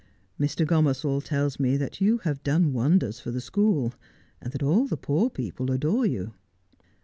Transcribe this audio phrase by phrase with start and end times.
[0.41, 0.65] 'Mr.
[0.65, 3.93] Gomersall tells me that you have done wonders for the school,
[4.41, 6.33] and that all the poor people adore you.'